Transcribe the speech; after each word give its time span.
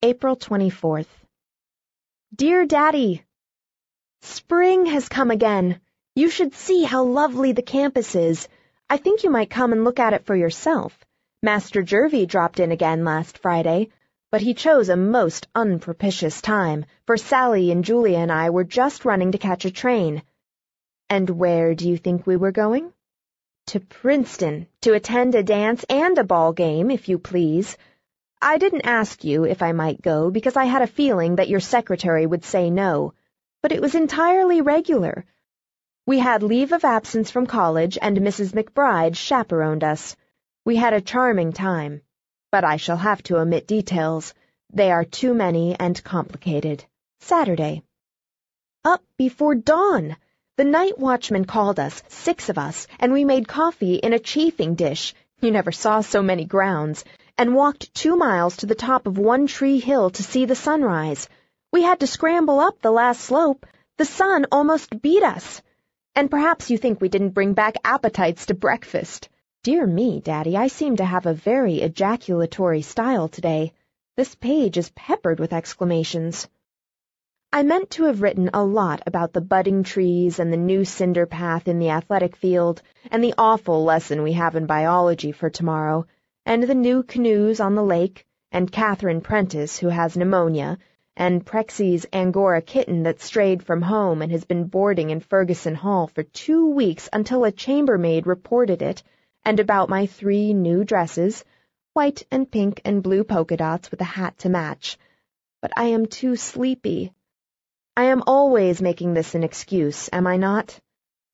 April 0.00 0.36
24th. 0.36 1.08
Dear 2.32 2.66
Daddy, 2.66 3.24
Spring 4.22 4.86
has 4.86 5.08
come 5.08 5.32
again. 5.32 5.80
You 6.14 6.30
should 6.30 6.54
see 6.54 6.84
how 6.84 7.02
lovely 7.02 7.50
the 7.50 7.62
campus 7.62 8.14
is. 8.14 8.46
I 8.88 8.98
think 8.98 9.24
you 9.24 9.30
might 9.30 9.50
come 9.50 9.72
and 9.72 9.82
look 9.82 9.98
at 9.98 10.12
it 10.12 10.24
for 10.24 10.36
yourself. 10.36 10.96
Master 11.42 11.82
Jervie 11.82 12.26
dropped 12.26 12.60
in 12.60 12.70
again 12.70 13.04
last 13.04 13.38
Friday, 13.38 13.88
but 14.30 14.40
he 14.40 14.54
chose 14.54 14.88
a 14.88 14.96
most 14.96 15.48
unpropitious 15.56 16.40
time, 16.40 16.84
for 17.04 17.16
Sallie 17.16 17.72
and 17.72 17.84
Julia 17.84 18.18
and 18.18 18.30
I 18.30 18.50
were 18.50 18.62
just 18.62 19.04
running 19.04 19.32
to 19.32 19.38
catch 19.38 19.64
a 19.64 19.70
train. 19.72 20.22
And 21.10 21.28
where 21.28 21.74
do 21.74 21.88
you 21.88 21.96
think 21.96 22.24
we 22.24 22.36
were 22.36 22.52
going? 22.52 22.92
To 23.68 23.80
Princeton, 23.80 24.68
to 24.82 24.92
attend 24.94 25.34
a 25.34 25.42
dance 25.42 25.84
and 25.90 26.16
a 26.18 26.24
ball 26.24 26.52
game, 26.52 26.92
if 26.92 27.08
you 27.08 27.18
please. 27.18 27.76
I 28.40 28.58
didn't 28.58 28.86
ask 28.86 29.24
you 29.24 29.44
if 29.44 29.62
I 29.62 29.72
might 29.72 30.00
go 30.00 30.30
because 30.30 30.56
I 30.56 30.66
had 30.66 30.82
a 30.82 30.86
feeling 30.86 31.36
that 31.36 31.48
your 31.48 31.58
secretary 31.58 32.24
would 32.24 32.44
say 32.44 32.70
no, 32.70 33.14
but 33.62 33.72
it 33.72 33.80
was 33.80 33.96
entirely 33.96 34.60
regular. 34.60 35.24
We 36.06 36.20
had 36.20 36.44
leave 36.44 36.72
of 36.72 36.84
absence 36.84 37.32
from 37.32 37.46
college, 37.46 37.98
and 38.00 38.16
Mrs. 38.16 38.52
McBride 38.52 39.16
chaperoned 39.16 39.82
us. 39.82 40.14
We 40.64 40.76
had 40.76 40.92
a 40.92 41.00
charming 41.00 41.52
time, 41.52 42.00
but 42.52 42.62
I 42.62 42.76
shall 42.76 42.96
have 42.96 43.22
to 43.24 43.38
omit 43.38 43.66
details. 43.66 44.32
They 44.72 44.92
are 44.92 45.04
too 45.04 45.34
many 45.34 45.74
and 45.78 46.02
complicated. 46.04 46.84
Saturday. 47.18 47.82
Up 48.84 49.02
before 49.16 49.56
dawn. 49.56 50.16
The 50.56 50.64
night 50.64 50.98
watchman 50.98 51.44
called 51.44 51.80
us, 51.80 52.02
six 52.08 52.48
of 52.48 52.56
us, 52.56 52.86
and 53.00 53.12
we 53.12 53.24
made 53.24 53.48
coffee 53.48 53.96
in 53.96 54.12
a 54.12 54.18
chafing 54.18 54.76
dish. 54.76 55.12
You 55.40 55.50
never 55.50 55.72
saw 55.72 56.00
so 56.00 56.22
many 56.22 56.44
grounds, 56.44 57.04
and 57.38 57.54
walked 57.54 57.94
two 57.94 58.16
miles 58.16 58.56
to 58.56 58.66
the 58.66 58.74
top 58.74 59.06
of 59.06 59.16
One 59.16 59.46
Tree 59.46 59.78
Hill 59.78 60.10
to 60.10 60.24
see 60.24 60.44
the 60.44 60.56
sunrise. 60.56 61.28
We 61.72 61.82
had 61.82 62.00
to 62.00 62.06
scramble 62.08 62.58
up 62.58 62.82
the 62.82 62.90
last 62.90 63.20
slope. 63.20 63.64
The 63.96 64.04
sun 64.04 64.46
almost 64.50 65.00
beat 65.00 65.22
us. 65.22 65.62
And 66.16 66.30
perhaps 66.30 66.68
you 66.68 66.78
think 66.78 67.00
we 67.00 67.08
didn't 67.08 67.30
bring 67.30 67.54
back 67.54 67.76
appetites 67.84 68.46
to 68.46 68.54
breakfast. 68.54 69.28
Dear 69.62 69.86
me, 69.86 70.20
Daddy, 70.20 70.56
I 70.56 70.66
seem 70.66 70.96
to 70.96 71.04
have 71.04 71.26
a 71.26 71.34
very 71.34 71.80
ejaculatory 71.80 72.82
style 72.82 73.28
today. 73.28 73.72
This 74.16 74.34
page 74.34 74.76
is 74.76 74.90
peppered 74.96 75.38
with 75.38 75.52
exclamations. 75.52 76.48
I 77.52 77.62
meant 77.62 77.90
to 77.90 78.04
have 78.04 78.20
written 78.20 78.50
a 78.52 78.64
lot 78.64 79.02
about 79.06 79.32
the 79.32 79.40
budding 79.40 79.84
trees 79.84 80.40
and 80.40 80.52
the 80.52 80.56
new 80.56 80.84
cinder 80.84 81.24
path 81.24 81.68
in 81.68 81.78
the 81.78 81.90
athletic 81.90 82.34
field, 82.34 82.82
and 83.12 83.22
the 83.22 83.34
awful 83.38 83.84
lesson 83.84 84.22
we 84.22 84.32
have 84.32 84.56
in 84.56 84.66
biology 84.66 85.32
for 85.32 85.50
tomorrow, 85.50 86.04
and 86.48 86.62
the 86.62 86.74
new 86.74 87.02
canoes 87.02 87.60
on 87.60 87.74
the 87.74 87.84
lake, 87.84 88.24
and 88.50 88.72
Catherine 88.72 89.20
Prentice, 89.20 89.78
who 89.78 89.88
has 89.88 90.16
pneumonia, 90.16 90.78
and 91.14 91.44
Prexy's 91.44 92.06
Angora 92.10 92.62
kitten 92.62 93.02
that 93.02 93.20
strayed 93.20 93.62
from 93.62 93.82
home 93.82 94.22
and 94.22 94.32
has 94.32 94.46
been 94.46 94.64
boarding 94.64 95.10
in 95.10 95.20
Ferguson 95.20 95.74
Hall 95.74 96.06
for 96.06 96.22
two 96.22 96.70
weeks 96.70 97.06
until 97.12 97.44
a 97.44 97.52
chambermaid 97.52 98.26
reported 98.26 98.80
it, 98.80 99.02
and 99.44 99.60
about 99.60 99.90
my 99.90 100.06
three 100.06 100.54
new 100.54 100.84
dresses, 100.84 101.44
white 101.92 102.22
and 102.30 102.50
pink 102.50 102.80
and 102.82 103.02
blue 103.02 103.24
polka 103.24 103.58
dots 103.58 103.90
with 103.90 104.00
a 104.00 104.04
hat 104.04 104.38
to 104.38 104.48
match. 104.48 104.96
But 105.60 105.72
I 105.76 105.88
am 105.88 106.06
too 106.06 106.34
sleepy. 106.34 107.12
I 107.94 108.04
am 108.04 108.22
always 108.26 108.80
making 108.80 109.12
this 109.12 109.34
an 109.34 109.44
excuse, 109.44 110.08
am 110.14 110.26
I 110.26 110.38
not? 110.38 110.80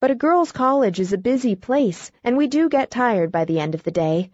But 0.00 0.12
a 0.12 0.14
girls' 0.14 0.52
college 0.52 1.00
is 1.00 1.12
a 1.12 1.18
busy 1.18 1.56
place, 1.56 2.12
and 2.22 2.36
we 2.36 2.46
do 2.46 2.68
get 2.68 2.92
tired 2.92 3.32
by 3.32 3.44
the 3.44 3.58
end 3.58 3.74
of 3.74 3.82
the 3.82 3.90
day, 3.90 4.30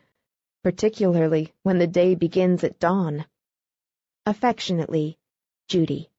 particularly 0.66 1.52
when 1.62 1.78
the 1.78 1.86
day 1.86 2.16
begins 2.16 2.64
at 2.64 2.80
dawn. 2.80 3.24
Affectionately, 4.26 5.16
Judy. 5.68 6.10